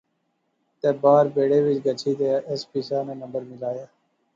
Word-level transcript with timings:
تے 0.79 0.89
باہر 1.01 1.25
بیڑے 1.35 1.59
وچ 1.65 1.77
گچھی 1.85 2.11
تہ 2.19 2.27
ایس 2.49 2.61
پی 2.69 2.79
صاحب 2.87 3.05
ناں 3.07 3.17
نمبر 3.23 3.41
ملایا 3.49 3.85